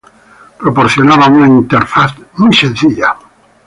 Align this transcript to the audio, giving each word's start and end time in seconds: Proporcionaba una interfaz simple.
Proporcionaba 0.57 1.27
una 1.27 1.45
interfaz 1.45 2.15
simple. 2.53 3.05